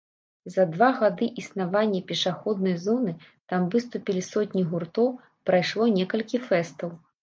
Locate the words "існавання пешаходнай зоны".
1.41-3.15